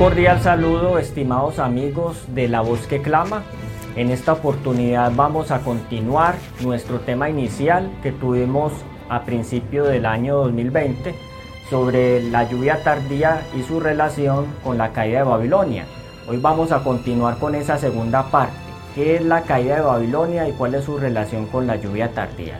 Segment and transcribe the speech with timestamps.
[0.00, 3.42] cordial saludo, estimados amigos de La Voz que Clama.
[3.96, 8.72] En esta oportunidad vamos a continuar nuestro tema inicial que tuvimos
[9.10, 11.14] a principio del año 2020
[11.68, 15.84] sobre la lluvia tardía y su relación con la caída de Babilonia.
[16.26, 18.54] Hoy vamos a continuar con esa segunda parte.
[18.94, 22.58] ¿Qué es la caída de Babilonia y cuál es su relación con la lluvia tardía?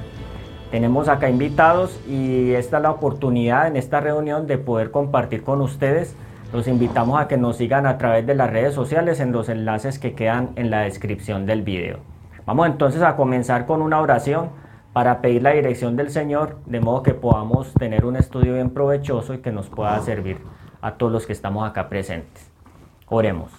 [0.71, 5.63] Tenemos acá invitados y esta es la oportunidad en esta reunión de poder compartir con
[5.63, 6.15] ustedes
[6.53, 9.99] los invitamos a que nos sigan a través de las redes sociales en los enlaces
[9.99, 11.99] que quedan en la descripción del video.
[12.45, 14.51] Vamos entonces a comenzar con una oración
[14.93, 19.35] para pedir la dirección del Señor, de modo que podamos tener un estudio bien provechoso
[19.35, 20.39] y que nos pueda servir
[20.81, 22.51] a todos los que estamos acá presentes.
[23.07, 23.53] Oremos.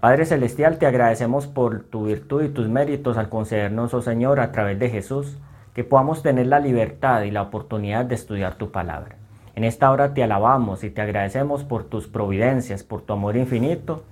[0.00, 4.50] Padre Celestial, te agradecemos por tu virtud y tus méritos al concedernos, oh Señor, a
[4.50, 5.38] través de Jesús,
[5.72, 9.16] que podamos tener la libertad y la oportunidad de estudiar tu palabra.
[9.56, 14.02] En esta hora te alabamos y te agradecemos por tus providencias, por tu amor infinito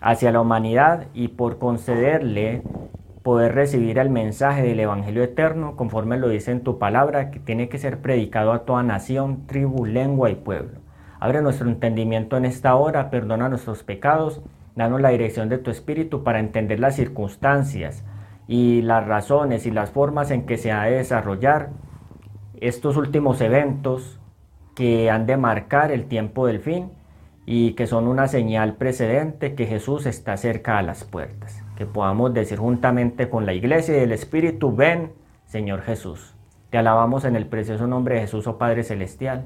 [0.00, 2.62] hacia la humanidad y por concederle
[3.22, 7.68] poder recibir el mensaje del Evangelio eterno conforme lo dice en tu palabra que tiene
[7.68, 10.80] que ser predicado a toda nación, tribu, lengua y pueblo.
[11.20, 14.42] Abre nuestro entendimiento en esta hora, perdona nuestros pecados,
[14.74, 18.04] danos la dirección de tu espíritu para entender las circunstancias
[18.48, 21.68] y las razones y las formas en que se ha de desarrollar
[22.60, 24.19] estos últimos eventos
[24.80, 26.90] que han de marcar el tiempo del fin
[27.44, 31.62] y que son una señal precedente que Jesús está cerca a las puertas.
[31.76, 35.12] Que podamos decir juntamente con la iglesia y el Espíritu, ven,
[35.44, 36.34] Señor Jesús.
[36.70, 39.44] Te alabamos en el precioso nombre de Jesús, oh Padre Celestial.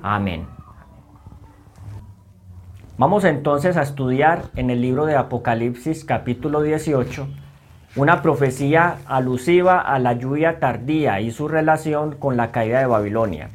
[0.00, 0.46] Amén.
[2.98, 7.26] Vamos entonces a estudiar en el libro de Apocalipsis capítulo 18
[7.96, 13.50] una profecía alusiva a la lluvia tardía y su relación con la caída de Babilonia.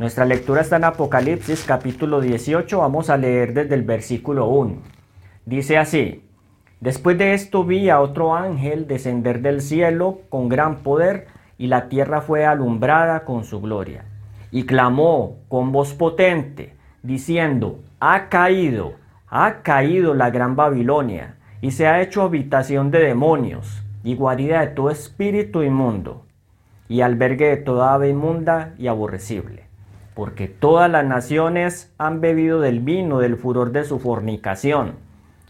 [0.00, 4.76] Nuestra lectura está en Apocalipsis capítulo 18, vamos a leer desde el versículo 1.
[5.44, 6.24] Dice así,
[6.80, 11.26] Después de esto vi a otro ángel descender del cielo con gran poder
[11.58, 14.06] y la tierra fue alumbrada con su gloria.
[14.50, 18.94] Y clamó con voz potente, diciendo, Ha caído,
[19.28, 24.68] ha caído la gran Babilonia, y se ha hecho habitación de demonios, y guarida de
[24.68, 26.24] todo espíritu inmundo,
[26.88, 29.68] y albergue de toda ave inmunda y aborrecible
[30.14, 34.94] porque todas las naciones han bebido del vino del furor de su fornicación,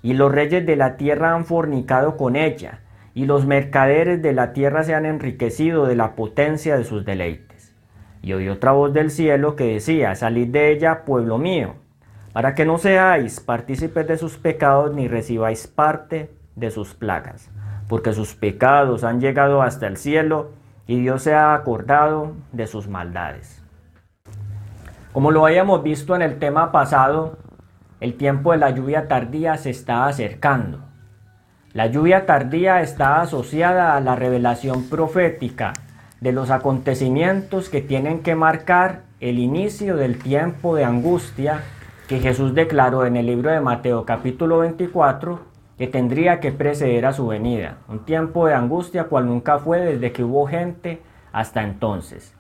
[0.02, 2.80] y los reyes de la tierra han fornicado con ella,
[3.14, 7.74] y los mercaderes de la tierra se han enriquecido de la potencia de sus deleites.
[8.22, 11.74] Y oí otra voz del cielo que decía, Salid de ella, pueblo mío,
[12.32, 17.50] para que no seáis partícipes de sus pecados ni recibáis parte de sus plagas,
[17.88, 20.50] porque sus pecados han llegado hasta el cielo,
[20.86, 23.62] y Dios se ha acordado de sus maldades.
[25.12, 27.36] Como lo habíamos visto en el tema pasado,
[28.00, 30.78] el tiempo de la lluvia tardía se está acercando.
[31.72, 35.72] La lluvia tardía está asociada a la revelación profética
[36.20, 41.62] de los acontecimientos que tienen que marcar el inicio del tiempo de angustia
[42.06, 45.40] que Jesús declaró en el libro de Mateo capítulo 24
[45.76, 47.78] que tendría que preceder a su venida.
[47.88, 52.34] Un tiempo de angustia cual nunca fue desde que hubo gente hasta entonces.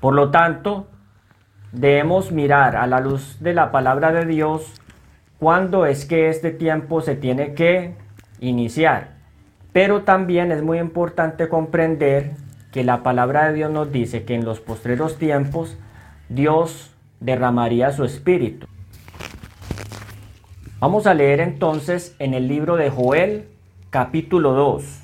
[0.00, 0.86] Por lo tanto,
[1.72, 4.72] debemos mirar a la luz de la palabra de Dios
[5.38, 7.94] cuándo es que este tiempo se tiene que
[8.40, 9.16] iniciar.
[9.72, 12.32] Pero también es muy importante comprender
[12.72, 15.76] que la palabra de Dios nos dice que en los postreros tiempos
[16.28, 18.66] Dios derramaría su espíritu.
[20.80, 23.48] Vamos a leer entonces en el libro de Joel
[23.90, 25.00] capítulo 2.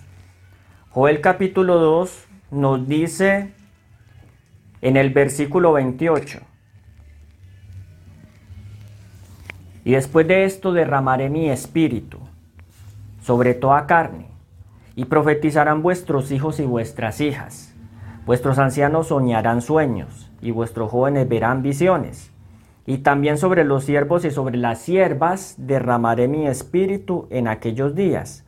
[0.91, 3.53] Joel capítulo 2 nos dice
[4.81, 6.54] en el versículo 28.
[9.85, 12.19] Y después de esto derramaré mi espíritu
[13.21, 14.27] sobre toda carne,
[14.97, 17.75] y profetizarán vuestros hijos y vuestras hijas.
[18.27, 22.31] Vuestros ancianos soñarán sueños, y vuestros jóvenes verán visiones.
[22.87, 28.45] Y también sobre los siervos y sobre las siervas derramaré mi espíritu en aquellos días.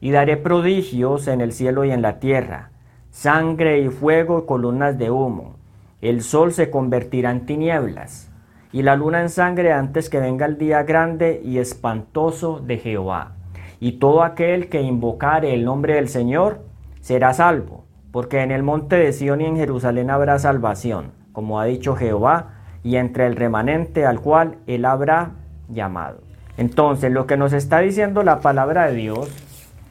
[0.00, 2.70] Y daré prodigios en el cielo y en la tierra,
[3.10, 5.56] sangre y fuego y columnas de humo.
[6.00, 8.30] El sol se convertirá en tinieblas
[8.74, 13.36] y la luna en sangre antes que venga el día grande y espantoso de Jehová.
[13.78, 16.64] Y todo aquel que invocare el nombre del Señor
[17.00, 21.66] será salvo, porque en el monte de Sión y en Jerusalén habrá salvación, como ha
[21.66, 25.34] dicho Jehová, y entre el remanente al cual él habrá
[25.68, 26.22] llamado.
[26.56, 29.30] Entonces, lo que nos está diciendo la palabra de Dios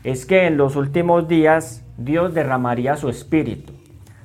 [0.03, 3.71] es que en los últimos días Dios derramaría su espíritu.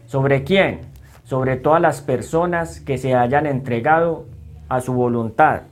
[0.07, 0.81] ¿Sobre quién?
[1.23, 4.27] Sobre todas las personas que se hayan entregado
[4.69, 5.63] a su voluntad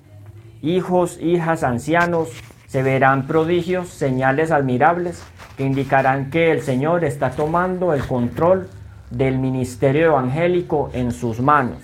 [0.67, 2.31] hijos, hijas, ancianos,
[2.67, 5.25] se verán prodigios, señales admirables
[5.57, 8.69] que indicarán que el Señor está tomando el control
[9.11, 11.79] del ministerio evangélico en sus manos.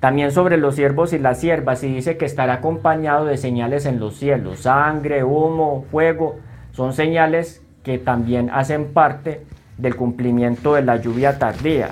[0.00, 4.00] También sobre los siervos y las siervas, y dice que estará acompañado de señales en
[4.00, 6.36] los cielos, sangre, humo, fuego,
[6.72, 9.44] son señales que también hacen parte
[9.78, 11.90] del cumplimiento de la lluvia tardía.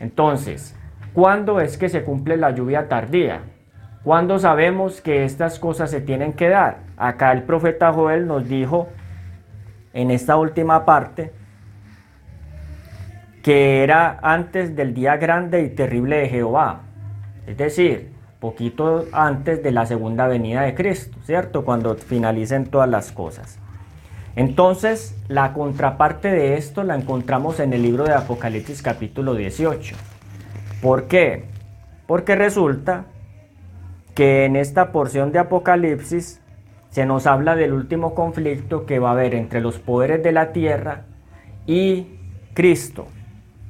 [0.00, 0.74] Entonces,
[1.18, 3.40] ¿cuándo es que se cumple la lluvia tardía?
[4.04, 6.82] ¿Cuándo sabemos que estas cosas se tienen que dar?
[6.96, 8.86] Acá el profeta Joel nos dijo
[9.94, 11.32] en esta última parte
[13.42, 16.82] que era antes del día grande y terrible de Jehová,
[17.48, 21.64] es decir, poquito antes de la segunda venida de Cristo, ¿cierto?
[21.64, 23.58] Cuando finalicen todas las cosas.
[24.36, 29.96] Entonces, la contraparte de esto la encontramos en el libro de Apocalipsis capítulo 18.
[30.80, 31.44] ¿Por qué?
[32.06, 33.06] Porque resulta
[34.14, 36.40] que en esta porción de Apocalipsis
[36.90, 40.52] se nos habla del último conflicto que va a haber entre los poderes de la
[40.52, 41.04] tierra
[41.66, 42.18] y
[42.54, 43.06] Cristo.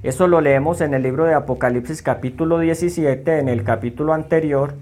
[0.02, 4.75] Eso lo leemos en el libro de Apocalipsis capítulo 17, en el capítulo anterior.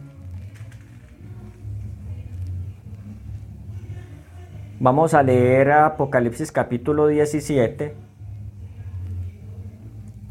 [4.80, 8.05] Vamos a leer Apocalipsis capítulo 17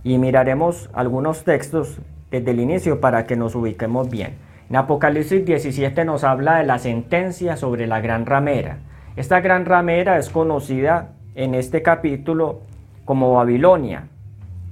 [0.06, 1.98] y miraremos algunos textos
[2.30, 4.36] desde el inicio para que nos ubiquemos bien.
[4.70, 8.78] En Apocalipsis 17 nos habla de la sentencia sobre la gran ramera.
[9.16, 12.62] Esta gran ramera es conocida en este capítulo
[13.04, 14.08] como Babilonia.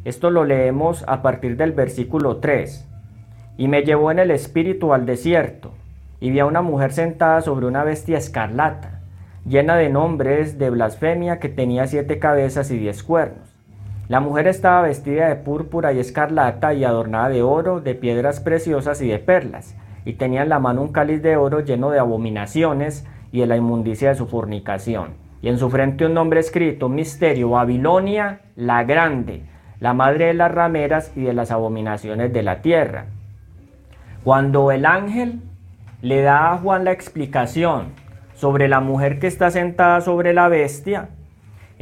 [0.05, 2.87] Esto lo leemos a partir del versículo 3.
[3.57, 5.71] Y me llevó en el espíritu al desierto,
[6.19, 9.01] y vi a una mujer sentada sobre una bestia escarlata,
[9.47, 13.52] llena de nombres de blasfemia que tenía siete cabezas y diez cuernos.
[14.07, 19.01] La mujer estaba vestida de púrpura y escarlata y adornada de oro, de piedras preciosas
[19.01, 23.05] y de perlas y tenía en la mano un cáliz de oro lleno de abominaciones
[23.31, 25.11] y de la inmundicia de su fornicación.
[25.41, 29.43] Y en su frente un nombre escrito, misterio, Babilonia la grande,
[29.79, 33.05] la madre de las rameras y de las abominaciones de la tierra.
[34.23, 35.41] Cuando el ángel
[36.01, 37.87] le da a Juan la explicación
[38.35, 41.09] sobre la mujer que está sentada sobre la bestia,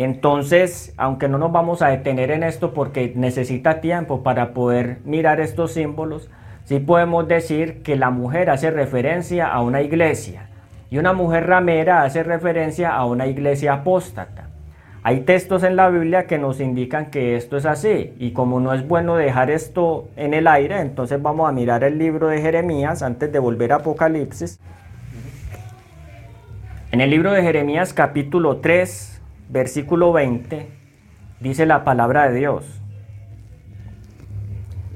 [0.04, 5.42] entonces, aunque no nos vamos a detener en esto porque necesita tiempo para poder mirar
[5.42, 6.30] estos símbolos,
[6.64, 10.48] sí podemos decir que la mujer hace referencia a una iglesia
[10.90, 14.48] y una mujer ramera hace referencia a una iglesia apóstata.
[15.04, 18.74] Hay textos en la Biblia que nos indican que esto es así y como no
[18.74, 23.02] es bueno dejar esto en el aire, entonces vamos a mirar el libro de Jeremías
[23.02, 24.60] antes de volver a Apocalipsis.
[26.92, 29.11] En el libro de Jeremías capítulo 3,
[29.52, 30.68] versículo 20,
[31.42, 32.82] dice la palabra de Dios.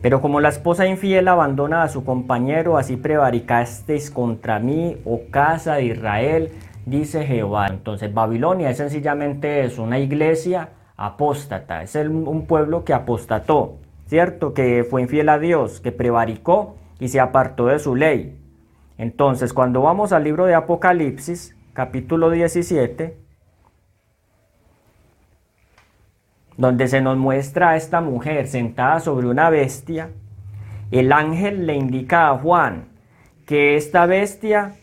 [0.01, 5.75] Pero como la esposa infiel abandona a su compañero, así prevaricasteis contra mí, oh casa
[5.75, 6.51] de Israel,
[6.85, 7.67] dice Jehová.
[7.67, 14.53] Entonces Babilonia es sencillamente eso, una iglesia apóstata, es un pueblo que apostató, ¿cierto?
[14.53, 18.39] Que fue infiel a Dios, que prevaricó y se apartó de su ley.
[18.97, 23.24] Entonces, cuando vamos al libro de Apocalipsis, capítulo 17,
[26.57, 30.09] donde se nos muestra a esta mujer sentada sobre una bestia,
[30.91, 32.85] el ángel le indica a Juan
[33.45, 34.73] que esta bestia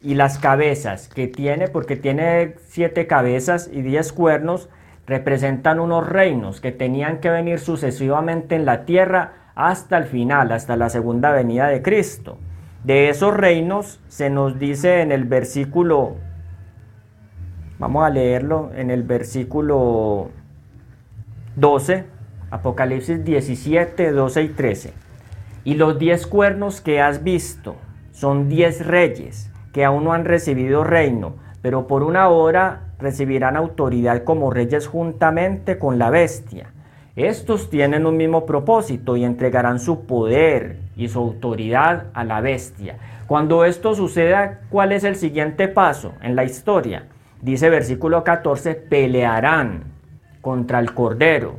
[0.00, 4.68] y las cabezas que tiene, porque tiene siete cabezas y diez cuernos,
[5.06, 10.76] representan unos reinos que tenían que venir sucesivamente en la tierra hasta el final, hasta
[10.76, 12.38] la segunda venida de Cristo.
[12.84, 16.16] De esos reinos se nos dice en el versículo,
[17.78, 20.30] vamos a leerlo en el versículo
[21.56, 22.04] 12,
[22.50, 24.92] Apocalipsis 17, 12 y 13.
[25.64, 27.76] Y los diez cuernos que has visto
[28.12, 34.22] son diez reyes que aún no han recibido reino, pero por una hora recibirán autoridad
[34.22, 36.72] como reyes juntamente con la bestia.
[37.16, 42.98] Estos tienen un mismo propósito y entregarán su poder y su autoridad a la bestia.
[43.26, 47.06] Cuando esto suceda, ¿cuál es el siguiente paso en la historia?
[47.40, 49.95] Dice versículo 14, pelearán
[50.46, 51.56] contra el Cordero,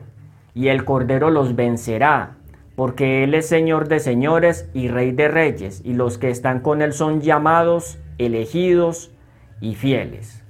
[0.54, 2.38] y el Cordero los vencerá,
[2.78, 6.82] porque Él es Señor de señores y Rey de reyes, y los que están con
[6.82, 9.12] Él son llamados, elegidos
[9.60, 10.42] y fieles.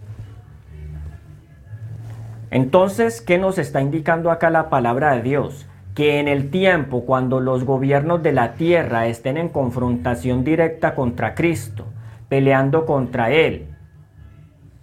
[2.52, 5.66] Entonces, ¿qué nos está indicando acá la palabra de Dios?
[5.96, 11.34] Que en el tiempo cuando los gobiernos de la tierra estén en confrontación directa contra
[11.34, 11.86] Cristo,
[12.30, 13.66] peleando contra Él,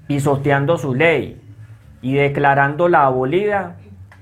[0.09, 1.41] pisoteando su ley,
[2.05, 3.77] y declarándola abolida,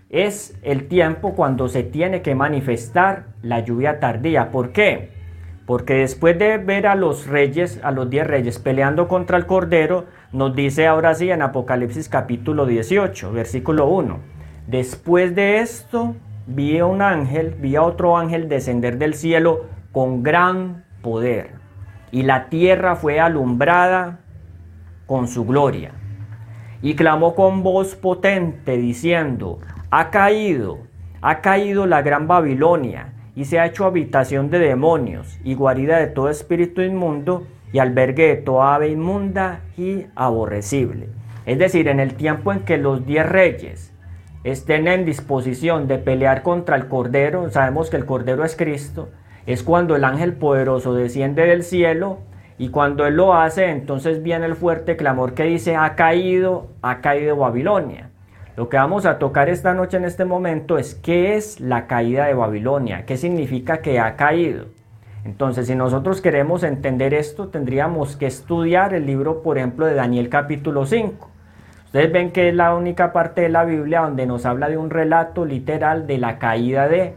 [0.09, 4.53] es el tiempo cuando se tiene que manifestar la lluvia tardía.
[4.53, 5.11] ¿Por qué?
[5.67, 10.05] Porque después de ver a los reyes, a los diez reyes peleando contra el Cordero,
[10.31, 14.21] nos dice ahora sí en Apocalipsis capítulo 18, versículo 1.
[14.69, 16.15] Después de esto,
[16.47, 21.55] vi a un ángel, vi a otro ángel descender del cielo con gran poder.
[22.12, 24.21] Y la tierra fue alumbrada
[25.07, 25.91] con su gloria.
[26.83, 29.61] Y clamó con voz potente diciendo,
[29.91, 30.81] ha caído,
[31.21, 36.09] ha caído la gran Babilonia y se ha hecho habitación de demonios y guarida de
[36.09, 41.09] todo espíritu inmundo y albergue de toda ave inmunda y aborrecible.
[41.47, 43.93] Es decir, en el tiempo en que los diez reyes
[44.45, 49.09] estén en disposición de pelear contra el Cordero, sabemos que el Cordero es Cristo,
[49.47, 52.19] es cuando el ángel poderoso desciende del cielo
[52.62, 57.00] y cuando él lo hace, entonces viene el fuerte clamor que dice, ha caído, ha
[57.00, 58.11] caído Babilonia.
[58.57, 62.26] Lo que vamos a tocar esta noche en este momento es qué es la caída
[62.26, 64.66] de Babilonia, qué significa que ha caído.
[65.25, 70.28] Entonces, si nosotros queremos entender esto, tendríamos que estudiar el libro, por ejemplo, de Daniel
[70.28, 71.31] capítulo 5.
[71.87, 74.90] Ustedes ven que es la única parte de la Biblia donde nos habla de un
[74.90, 77.16] relato literal de la caída de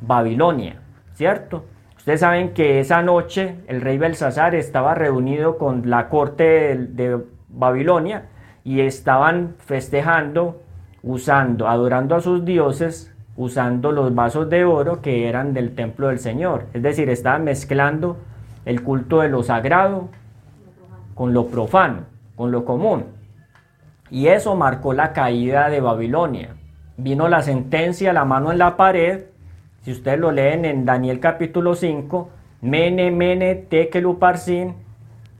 [0.00, 0.76] Babilonia,
[1.14, 1.64] ¿cierto?
[2.06, 8.26] Ustedes saben que esa noche el rey Belsasar estaba reunido con la corte de, Babilonia
[8.62, 10.62] y estaban festejando,
[11.02, 16.20] usando, adorando a sus dioses, usando los vasos de oro que eran del templo del
[16.20, 16.66] Señor.
[16.74, 18.18] Es decir, estaban mezclando
[18.66, 20.08] el culto de lo sagrado
[21.16, 22.02] con lo profano,
[22.36, 23.06] con lo común.
[24.10, 26.54] Y eso marcó la caída de Babilonia.
[26.98, 29.24] Vino la sentencia, la mano en la pared,
[29.86, 32.28] si ustedes lo leen en Daniel capítulo 5,
[32.60, 34.74] mene, mene, tekeluparsin,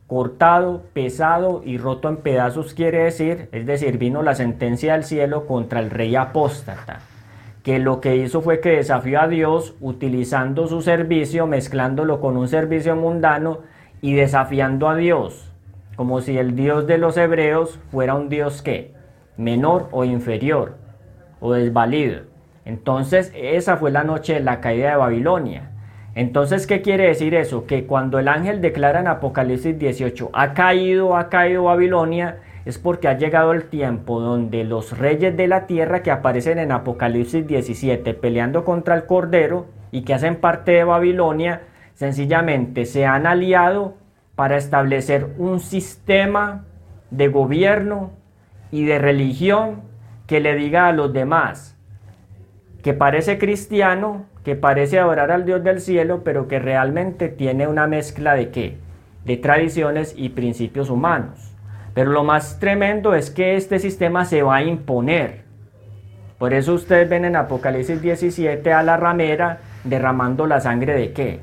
[0.07, 5.49] cortado, pesado y roto en pedazos quiere decir, es decir, vino la sentencia del cielo
[5.49, 7.01] contra el rey apóstata,
[7.65, 12.47] que lo que hizo fue que desafió a Dios utilizando su servicio, mezclándolo con un
[12.47, 13.63] servicio mundano
[14.01, 15.51] y desafiando a Dios,
[15.97, 18.95] como si el Dios de los hebreos fuera un Dios que
[19.37, 20.77] menor o inferior
[21.41, 22.36] o desvalido.
[22.67, 25.71] Entonces, esa fue la noche de la caída de Babilonia.
[26.17, 27.65] Entonces, ¿qué quiere decir eso?
[27.65, 33.07] Que cuando el ángel declara en Apocalipsis 18, ha caído, ha caído Babilonia, es porque
[33.07, 38.15] ha llegado el tiempo donde los reyes de la tierra que aparecen en Apocalipsis 17
[38.15, 41.63] peleando contra el Cordero y que hacen parte de Babilonia,
[41.95, 43.95] sencillamente se han aliado
[44.35, 46.65] para establecer un sistema
[47.11, 48.11] de gobierno
[48.73, 49.83] y de religión
[50.27, 51.76] que le diga a los demás,
[52.87, 57.89] que parece cristiano, que parece adorar al Dios del cielo, pero que realmente tiene una
[57.89, 58.77] mezcla de qué?
[59.25, 61.53] De tradiciones y principios humanos.
[61.95, 65.43] Pero lo más tremendo es que este sistema se va a imponer.
[66.39, 71.41] Por eso ustedes ven en Apocalipsis 17 a la ramera derramando la sangre de qué?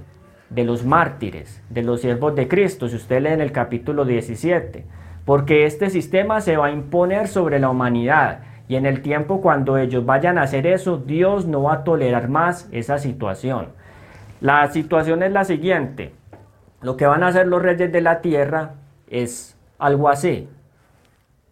[0.49, 4.85] De los mártires, de los siervos de Cristo, si usted lee en el capítulo 17.
[5.25, 9.77] Porque este sistema se va a imponer sobre la humanidad y en el tiempo cuando
[9.77, 13.67] ellos vayan a hacer eso, Dios no va a tolerar más esa situación.
[14.39, 16.13] La situación es la siguiente.
[16.81, 18.75] Lo que van a hacer los reyes de la tierra
[19.09, 20.49] es algo así.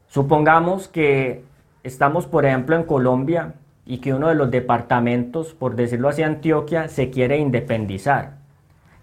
[0.07, 1.43] Supongamos que
[1.83, 3.53] estamos, por ejemplo, en Colombia
[3.85, 8.39] y que uno de los departamentos, por decirlo así, Antioquia, se quiere independizar.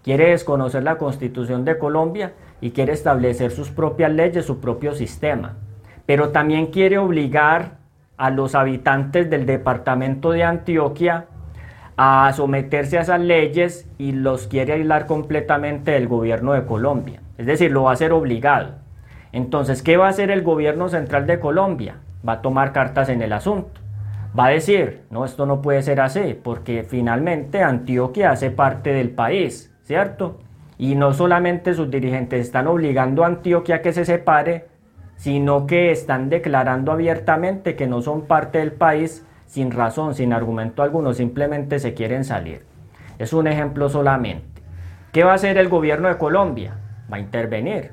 [0.03, 5.57] Quiere desconocer la constitución de Colombia y quiere establecer sus propias leyes, su propio sistema.
[6.05, 7.78] Pero también quiere obligar
[8.19, 11.27] a los habitantes del departamento de Antioquia
[11.95, 17.21] a someterse a esas leyes y los quiere aislar completamente del gobierno de Colombia.
[17.37, 18.75] Es decir, lo va a hacer obligado.
[19.31, 21.95] Entonces, ¿qué va a hacer el gobierno central de Colombia?
[22.27, 23.79] Va a tomar cartas en el asunto.
[24.37, 29.11] Va a decir, no, esto no puede ser así, porque finalmente Antioquia hace parte del
[29.11, 30.39] país, ¿cierto?
[30.77, 34.68] Y no solamente sus dirigentes están obligando a Antioquia a que se separe,
[35.19, 40.81] sino que están declarando abiertamente que no son parte del país sin razón, sin argumento
[40.81, 42.65] alguno, simplemente se quieren salir.
[43.17, 44.45] Es un ejemplo solamente.
[45.11, 46.77] ¿Qué va a hacer el gobierno de Colombia?
[47.11, 47.91] Va a intervenir.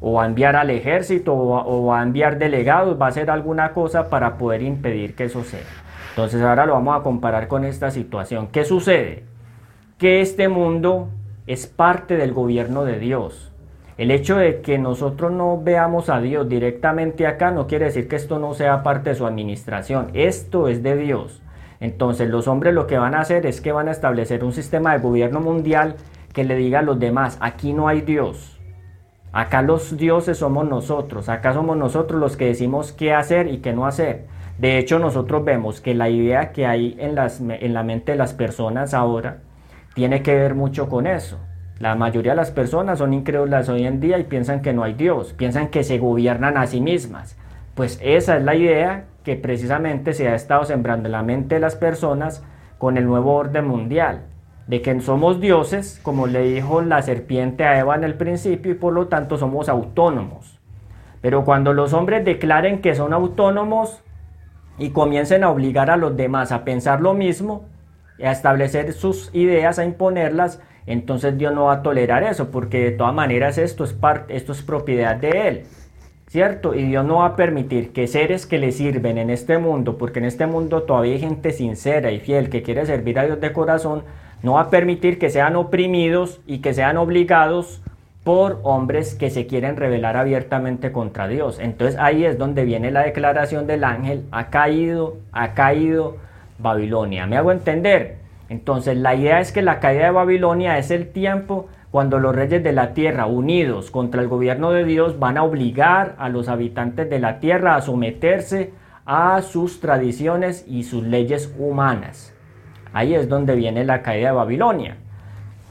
[0.00, 3.72] O va a enviar al ejército o va, a enviar delegados, va a hacer alguna
[3.72, 5.60] cosa para poder impedir que eso sea.
[6.10, 8.48] Entonces ahora lo vamos a comparar con esta situación.
[8.48, 9.22] ¿Qué sucede?
[9.96, 11.08] Que este mundo
[11.46, 13.52] es parte del gobierno de Dios.
[13.98, 18.14] El hecho de que nosotros no veamos a Dios directamente acá no quiere decir que
[18.14, 20.10] esto no sea parte de su administración.
[20.14, 21.42] Esto es de Dios.
[21.80, 24.92] Entonces los hombres lo que van a hacer es que van a establecer un sistema
[24.92, 25.96] de gobierno mundial
[26.32, 28.60] que le diga a los demás, aquí no hay Dios.
[29.32, 31.28] Acá los dioses somos nosotros.
[31.28, 34.26] Acá somos nosotros los que decimos qué hacer y qué no hacer.
[34.58, 38.18] De hecho, nosotros vemos que la idea que hay en, las, en la mente de
[38.18, 39.38] las personas ahora
[39.94, 41.40] tiene que ver mucho con eso
[41.78, 44.94] La mayoría de las personas son incrédulas hoy en día y piensan que no hay
[44.94, 47.38] Dios, piensan que se gobiernan a sí mismas.
[47.76, 51.60] Pues esa es la idea que precisamente se ha estado sembrando en la mente de
[51.60, 52.42] las personas
[52.78, 54.22] con el nuevo orden mundial,
[54.66, 58.74] de que somos dioses, como le dijo la serpiente a Eva en el principio, y
[58.74, 60.58] por lo tanto somos autónomos.
[61.20, 64.02] Pero cuando los hombres declaren que son autónomos
[64.78, 67.66] y comiencen a obligar a los demás a pensar lo mismo,
[68.20, 70.60] a establecer sus ideas, a imponerlas,
[70.92, 74.52] entonces Dios no va a tolerar eso, porque de todas maneras esto es, parte, esto
[74.52, 75.64] es propiedad de Él.
[76.28, 76.74] ¿Cierto?
[76.74, 80.18] Y Dios no va a permitir que seres que le sirven en este mundo, porque
[80.18, 83.52] en este mundo todavía hay gente sincera y fiel que quiere servir a Dios de
[83.54, 84.02] corazón,
[84.42, 87.80] no va a permitir que sean oprimidos y que sean obligados
[88.24, 91.58] por hombres que se quieren rebelar abiertamente contra Dios.
[91.58, 96.16] Entonces ahí es donde viene la declaración del ángel, ha caído, ha caído
[96.58, 97.26] Babilonia.
[97.26, 98.16] ¿Me hago entender?
[98.48, 102.62] Entonces la idea es que la caída de Babilonia es el tiempo cuando los reyes
[102.62, 107.08] de la tierra unidos contra el gobierno de Dios van a obligar a los habitantes
[107.08, 108.72] de la tierra a someterse
[109.06, 112.34] a sus tradiciones y sus leyes humanas.
[112.92, 114.96] Ahí es donde viene la caída de Babilonia.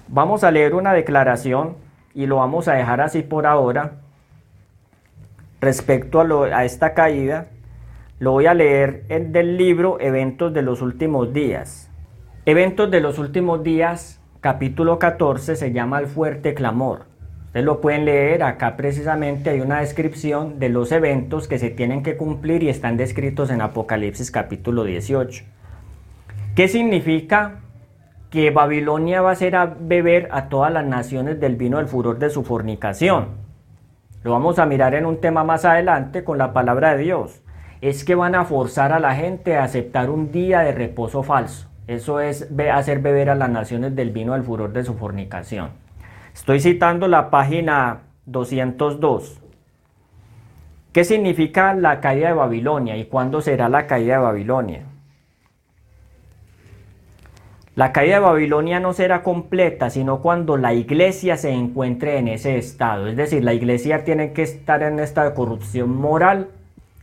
[0.07, 1.75] Vamos a leer una declaración
[2.13, 3.93] y lo vamos a dejar así por ahora
[5.62, 7.48] respecto a, esta caída.
[8.19, 11.87] Lo voy a leer del libro Eventos de los Últimos Días.
[12.49, 17.01] Eventos de los Últimos Días, capítulo 14, se llama El Fuerte Clamor.
[17.47, 22.03] Ustedes lo pueden leer, acá precisamente hay una descripción de los eventos que se tienen
[22.03, 25.43] que cumplir y están descritos en Apocalipsis capítulo 18.
[26.55, 27.55] ¿Qué significa
[28.29, 32.17] que Babilonia va a hacer a beber a todas las naciones del vino del furor
[32.17, 33.27] de su fornicación?
[34.23, 37.41] Lo vamos a mirar en un tema más adelante con la palabra de Dios.
[37.81, 41.67] Es que van a forzar a la gente a aceptar un día de reposo falso.
[41.88, 45.69] Eso es hacer beber a las naciones del vino del furor de su fornicación.
[46.34, 49.41] Estoy citando la página 202.
[50.91, 54.82] ¿Qué significa la caída de Babilonia y cuándo será la caída de Babilonia?
[57.76, 62.58] La caída de Babilonia no será completa, sino cuando la iglesia se encuentre en ese
[62.58, 63.08] estado.
[63.08, 66.50] Es decir, la iglesia tiene que estar en esta corrupción moral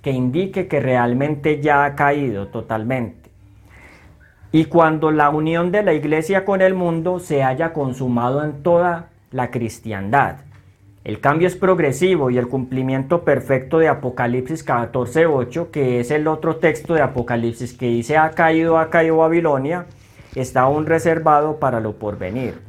[0.02, 3.23] que indique que realmente ya ha caído totalmente.
[4.54, 9.08] Y cuando la unión de la iglesia con el mundo se haya consumado en toda
[9.32, 10.36] la cristiandad.
[11.02, 16.54] El cambio es progresivo y el cumplimiento perfecto de Apocalipsis 14.8, que es el otro
[16.58, 19.86] texto de Apocalipsis que dice ha caído, ha caído Babilonia,
[20.36, 22.60] está aún reservado para lo porvenir.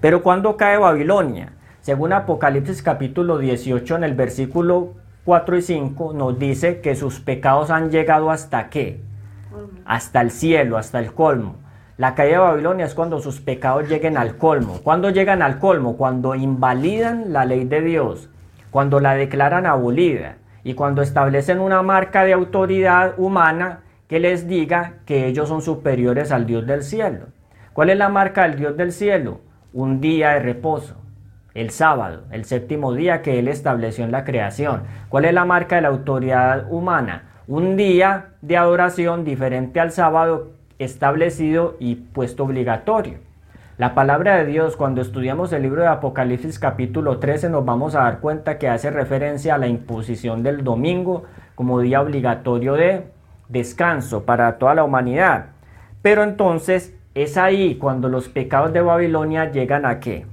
[0.00, 1.54] Pero cuando cae Babilonia?
[1.80, 4.92] Según Apocalipsis capítulo 18 en el versículo
[5.24, 9.09] 4 y 5 nos dice que sus pecados han llegado hasta qué?
[9.84, 11.56] Hasta el cielo, hasta el colmo.
[11.96, 14.80] La caída de Babilonia es cuando sus pecados lleguen al colmo.
[14.82, 15.96] ¿Cuándo llegan al colmo?
[15.96, 18.30] Cuando invalidan la ley de Dios,
[18.70, 24.94] cuando la declaran abolida y cuando establecen una marca de autoridad humana que les diga
[25.06, 27.26] que ellos son superiores al Dios del cielo.
[27.72, 29.40] ¿Cuál es la marca del Dios del cielo?
[29.72, 30.96] Un día de reposo,
[31.54, 34.82] el sábado, el séptimo día que Él estableció en la creación.
[35.08, 37.29] ¿Cuál es la marca de la autoridad humana?
[37.50, 43.14] Un día de adoración diferente al sábado establecido y puesto obligatorio.
[43.76, 48.04] La palabra de Dios, cuando estudiamos el libro de Apocalipsis capítulo 13, nos vamos a
[48.04, 51.24] dar cuenta que hace referencia a la imposición del domingo
[51.56, 53.06] como día obligatorio de
[53.48, 55.46] descanso para toda la humanidad.
[56.02, 60.24] Pero entonces es ahí cuando los pecados de Babilonia llegan a qué?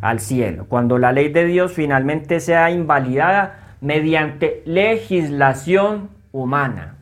[0.00, 0.66] Al cielo.
[0.68, 6.96] Cuando la ley de Dios finalmente sea invalidada mediante legislación humana.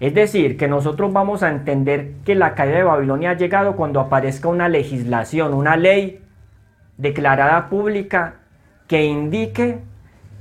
[0.00, 4.00] Es decir, que nosotros vamos a entender que la caída de Babilonia ha llegado cuando
[4.00, 6.20] aparezca una legislación, una ley
[6.96, 8.34] declarada pública
[8.88, 9.78] que indique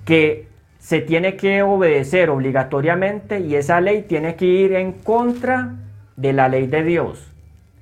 [0.03, 0.47] que
[0.79, 5.75] se tiene que obedecer obligatoriamente y esa ley tiene que ir en contra
[6.15, 7.31] de la ley de Dios.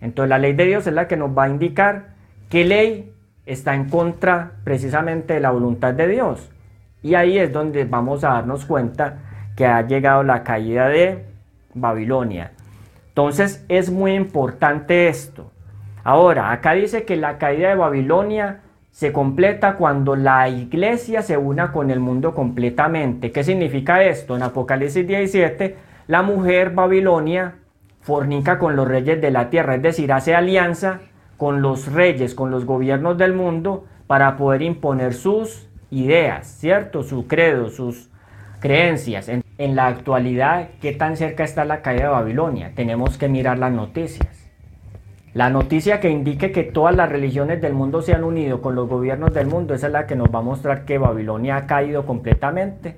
[0.01, 2.09] Entonces la ley de Dios es la que nos va a indicar
[2.49, 3.13] qué ley
[3.45, 6.51] está en contra precisamente de la voluntad de Dios.
[7.01, 9.28] Y ahí es donde vamos a darnos cuenta
[9.59, 11.25] que ha llegado la caída de
[11.73, 12.53] Babilonia.
[13.09, 15.51] Entonces es muy importante esto.
[16.05, 21.73] Ahora, acá dice que la caída de Babilonia se completa cuando la iglesia se una
[21.73, 23.33] con el mundo completamente.
[23.33, 24.37] ¿Qué significa esto?
[24.37, 25.75] En Apocalipsis 17,
[26.07, 27.55] la mujer Babilonia
[27.99, 31.01] fornica con los reyes de la tierra, es decir, hace alianza
[31.35, 37.03] con los reyes, con los gobiernos del mundo para poder imponer sus ideas, ¿cierto?
[37.03, 38.09] Su credo, sus
[38.61, 39.29] creencias.
[39.59, 42.71] En, la actualidad, ¿qué tan cerca está la caída de Babilonia?
[42.75, 44.49] Tenemos que mirar las noticias.
[45.33, 48.87] La noticia que indique que todas las religiones del mundo se han unido con los
[48.87, 52.05] gobiernos del mundo, esa es la que nos va a mostrar que Babilonia ha caído
[52.05, 52.95] completamente.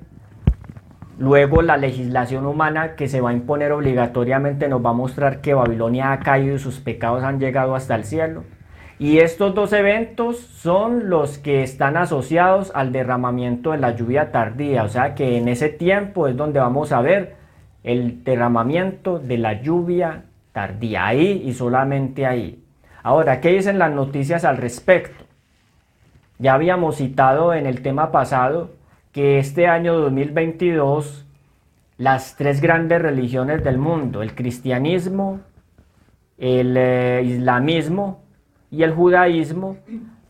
[1.18, 5.54] Luego la legislación humana que se va a imponer obligatoriamente nos va a mostrar que
[5.54, 8.44] Babilonia ha caído y sus pecados han llegado hasta el cielo.
[9.02, 14.84] Y estos dos eventos son los que están asociados al derramamiento de la lluvia tardía,
[14.84, 17.34] o sea que en ese tiempo es donde vamos a ver
[17.82, 22.62] el derramamiento de la lluvia tardía, ahí y solamente ahí.
[23.02, 25.24] Ahora, ¿qué dicen las noticias al respecto?
[26.38, 28.70] Ya habíamos citado en el tema pasado
[29.10, 31.26] que este año 2022
[31.98, 35.40] las tres grandes religiones del mundo, el cristianismo,
[36.38, 38.21] el eh, islamismo
[38.72, 39.76] y el judaísmo,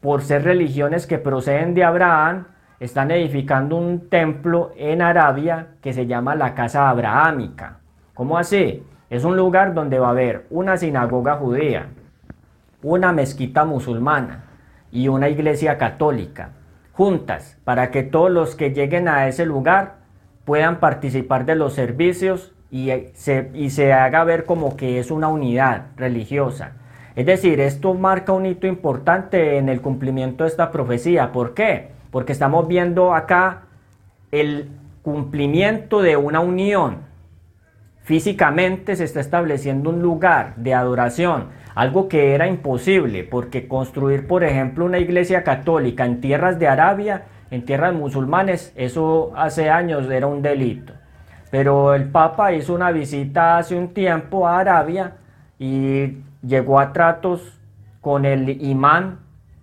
[0.01, 2.47] por ser religiones que proceden de Abraham,
[2.81, 7.79] están edificando un templo en Arabia que se llama la Casa Abrahámica.
[8.13, 8.83] ¿Cómo así?
[9.09, 11.87] Es un lugar donde va a haber una sinagoga judía,
[12.83, 14.43] una mezquita musulmana
[14.91, 16.51] y una iglesia católica,
[16.93, 19.99] juntas, para que todos los que lleguen a ese lugar
[20.45, 25.29] puedan participar de los servicios y se, y se haga ver como que es una
[25.29, 26.73] unidad religiosa.
[27.15, 31.33] Es decir, esto marca un hito importante en el cumplimiento de esta profecía.
[31.33, 31.91] ¿Por qué?
[32.11, 33.63] Porque estamos viendo acá
[34.31, 34.69] el
[35.03, 37.13] cumplimiento de una unión
[38.03, 44.43] Físicamente se está estableciendo un lugar de adoración, algo que era imposible, porque construir, por
[44.43, 50.27] ejemplo, una iglesia católica en tierras de Arabia, en tierras musulmanes, eso hace años era
[50.27, 50.95] un delito.
[51.53, 55.13] Pero el Papa hizo una visita hace un tiempo a Arabia
[55.61, 57.61] y llegó a tratos
[58.01, 59.21] con el imán,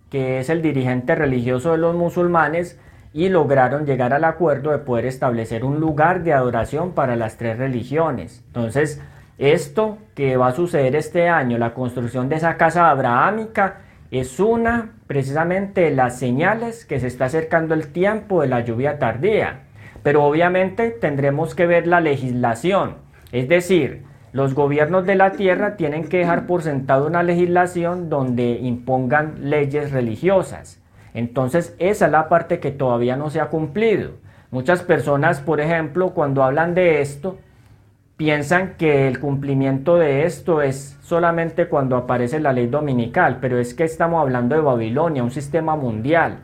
[0.10, 2.80] que es el dirigente religioso de los musulmanes,
[3.14, 7.58] y lograron llegar al acuerdo de poder establecer un lugar de adoración para las tres
[7.58, 8.44] religiones.
[8.48, 9.02] Entonces,
[9.38, 13.78] esto que va a suceder este año, la construcción de esa casa abrahámica,
[14.12, 19.00] es una precisamente de las señales que se está acercando el tiempo de la lluvia
[19.00, 19.62] tardía.
[20.04, 22.96] Pero obviamente tendremos que ver la legislación,
[23.32, 28.60] es decir, los gobiernos de la tierra tienen que dejar por sentado una legislación donde
[28.62, 30.82] impongan leyes religiosas.
[31.14, 34.12] Entonces esa es la parte que todavía no se ha cumplido.
[34.52, 37.38] Muchas personas, por ejemplo, cuando hablan de esto,
[38.18, 43.74] piensan que el cumplimiento de esto es solamente cuando aparece la ley dominical, pero es
[43.74, 46.40] que estamos hablando de Babilonia, un sistema mundial.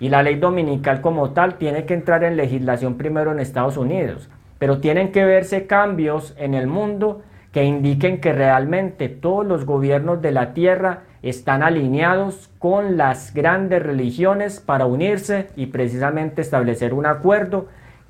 [0.00, 4.28] Y la ley dominical como tal tiene que entrar en legislación primero en Estados Unidos,
[4.64, 7.20] pero tienen que verse cambios en el mundo
[7.52, 13.82] que indiquen que realmente todos los gobiernos de la tierra están alineados con las grandes
[13.82, 17.66] religiones para unirse y precisamente establecer un acuerdo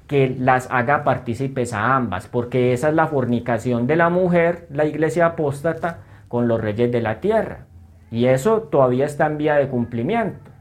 [0.07, 4.85] que las haga partícipes a ambas, porque esa es la fornicación de la mujer, la
[4.85, 7.67] iglesia apóstata, con los reyes de la tierra.
[8.13, 10.54] Y eso todavía está en vía de cumplimiento.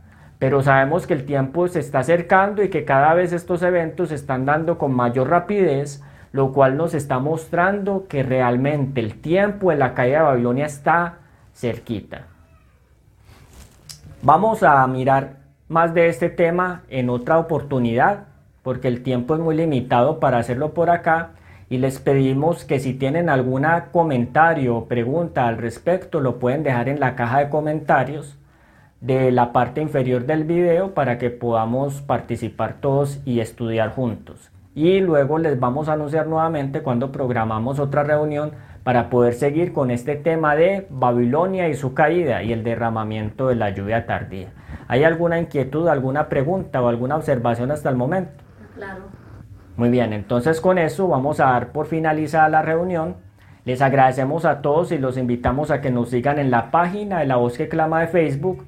[0.44, 4.16] Pero sabemos que el tiempo se está acercando y que cada vez estos eventos se
[4.16, 6.04] están dando con mayor rapidez,
[6.34, 11.20] lo cual nos está mostrando que realmente el tiempo de la caída de Babilonia está
[11.54, 12.24] cerquita.
[14.22, 15.38] Vamos a mirar
[15.70, 18.26] más de este tema en otra oportunidad,
[18.64, 21.30] porque el tiempo es muy limitado para hacerlo por acá.
[21.70, 26.90] Y les pedimos que si tienen algún comentario o pregunta al respecto, lo pueden dejar
[26.90, 28.38] en la caja de comentarios
[29.04, 34.50] de la parte inferior del video para que podamos participar todos y estudiar juntos.
[34.76, 39.92] Y luego les vamos a anunciar nuevamente cuando programamos otra reunión para poder seguir con
[39.92, 44.54] este tema de Babilonia y su caída y el derramamiento de la lluvia tardía.
[44.88, 48.42] ¿Hay alguna inquietud, alguna pregunta o alguna observación hasta el momento?
[48.74, 49.02] Claro.
[49.76, 53.18] Muy bien, entonces con eso vamos a dar por finalizada la reunión.
[53.66, 57.26] Les agradecemos a todos y los invitamos a que nos sigan en la página de
[57.26, 58.66] La Voz que Clama de Facebook,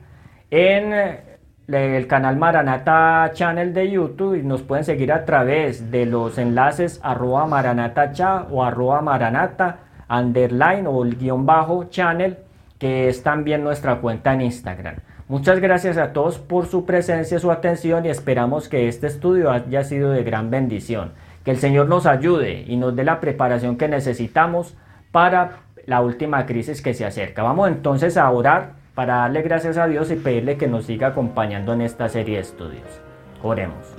[0.56, 1.20] en eh,
[1.68, 7.02] el canal Maranata Channel de YouTube y nos pueden seguir a través de los enlaces
[7.04, 12.38] arroba maranata cha o arroba maranata underline o el guion bajo channel,
[12.80, 14.96] que es también nuestra cuenta en Instagram.
[15.28, 19.84] Muchas gracias a todos por su presencia, su atención y esperamos que este estudio haya
[19.84, 21.12] sido de gran bendición.
[21.44, 24.78] Que el Señor nos ayude y nos dé la preparación que necesitamos
[25.12, 27.44] para la última crisis que se acerca.
[27.44, 31.74] Vamos entonces a orar para darle gracias a Dios y pedirle que nos siga acompañando
[31.74, 33.02] en esta serie de estudios.
[33.44, 33.94] Oremos.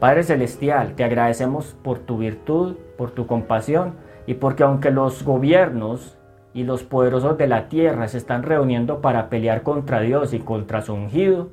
[0.00, 3.94] Padre Celestial, te agradecemos por tu virtud, por tu compasión
[4.26, 6.18] y porque aunque los gobiernos
[6.52, 10.82] y los poderosos de la tierra se están reuniendo para pelear contra Dios y contra
[10.82, 11.50] su ungido,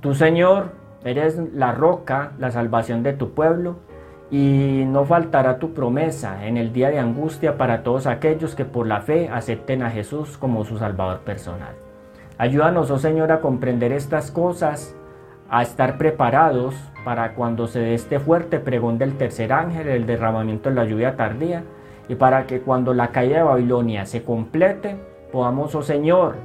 [0.00, 0.72] tú Señor
[1.04, 3.76] eres la roca, la salvación de tu pueblo,
[4.30, 8.86] y no faltará tu promesa en el día de angustia para todos aquellos que por
[8.86, 11.91] la fe acepten a Jesús como su Salvador personal.
[12.38, 14.96] Ayúdanos, oh Señor, a comprender estas cosas,
[15.50, 20.70] a estar preparados para cuando se dé este fuerte pregón del tercer ángel, el derramamiento
[20.70, 21.62] de la lluvia tardía,
[22.08, 24.96] y para que cuando la caída de Babilonia se complete,
[25.30, 26.36] podamos, oh Señor,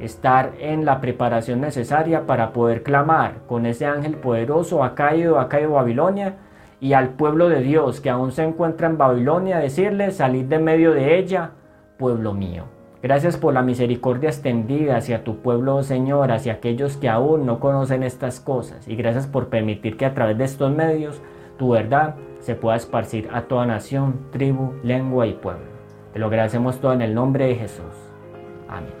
[0.00, 5.48] estar en la preparación necesaria para poder clamar con ese ángel poderoso, ha caído, ha
[5.48, 6.36] caído Babilonia,
[6.80, 10.92] y al pueblo de Dios que aún se encuentra en Babilonia, decirle, salid de medio
[10.92, 11.52] de ella,
[11.98, 12.79] pueblo mío.
[13.02, 18.02] Gracias por la misericordia extendida hacia tu pueblo, Señor, hacia aquellos que aún no conocen
[18.02, 18.86] estas cosas.
[18.86, 21.22] Y gracias por permitir que a través de estos medios
[21.58, 25.64] tu verdad se pueda esparcir a toda nación, tribu, lengua y pueblo.
[26.12, 27.94] Te lo agradecemos todo en el nombre de Jesús.
[28.68, 28.92] Amén.